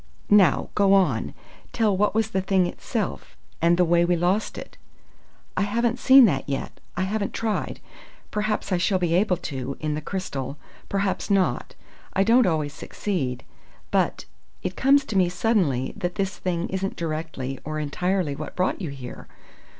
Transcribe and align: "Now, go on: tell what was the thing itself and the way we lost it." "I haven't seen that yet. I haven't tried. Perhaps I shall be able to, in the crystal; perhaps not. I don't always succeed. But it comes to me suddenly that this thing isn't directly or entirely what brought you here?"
"Now, 0.31 0.69
go 0.73 0.95
on: 0.95 1.35
tell 1.73 1.95
what 1.95 2.15
was 2.15 2.31
the 2.31 2.41
thing 2.41 2.65
itself 2.65 3.37
and 3.61 3.77
the 3.77 3.85
way 3.85 4.03
we 4.03 4.15
lost 4.15 4.57
it." 4.57 4.75
"I 5.55 5.61
haven't 5.61 5.99
seen 5.99 6.25
that 6.25 6.49
yet. 6.49 6.79
I 6.97 7.03
haven't 7.03 7.35
tried. 7.35 7.79
Perhaps 8.31 8.71
I 8.71 8.77
shall 8.77 8.97
be 8.97 9.13
able 9.13 9.37
to, 9.37 9.77
in 9.79 9.93
the 9.93 10.01
crystal; 10.01 10.57
perhaps 10.89 11.29
not. 11.29 11.75
I 12.13 12.23
don't 12.23 12.47
always 12.47 12.73
succeed. 12.73 13.43
But 13.91 14.25
it 14.63 14.75
comes 14.75 15.05
to 15.05 15.15
me 15.15 15.29
suddenly 15.29 15.93
that 15.95 16.15
this 16.15 16.35
thing 16.39 16.67
isn't 16.69 16.95
directly 16.95 17.59
or 17.63 17.77
entirely 17.77 18.35
what 18.35 18.55
brought 18.55 18.81
you 18.81 18.89
here?" 18.89 19.27